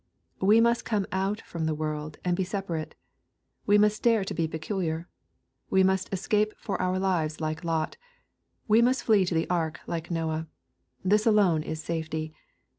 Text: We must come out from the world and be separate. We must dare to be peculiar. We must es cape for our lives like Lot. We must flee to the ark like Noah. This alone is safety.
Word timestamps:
We 0.41 0.59
must 0.61 0.83
come 0.83 1.05
out 1.11 1.41
from 1.41 1.65
the 1.67 1.75
world 1.75 2.17
and 2.25 2.35
be 2.35 2.43
separate. 2.43 2.95
We 3.67 3.77
must 3.77 4.01
dare 4.01 4.23
to 4.23 4.33
be 4.33 4.47
peculiar. 4.47 5.07
We 5.69 5.83
must 5.83 6.09
es 6.11 6.25
cape 6.25 6.55
for 6.57 6.81
our 6.81 6.97
lives 6.97 7.39
like 7.39 7.63
Lot. 7.63 7.97
We 8.67 8.81
must 8.81 9.03
flee 9.03 9.25
to 9.25 9.35
the 9.35 9.47
ark 9.47 9.79
like 9.85 10.09
Noah. 10.09 10.47
This 11.05 11.27
alone 11.27 11.61
is 11.61 11.83
safety. 11.83 12.33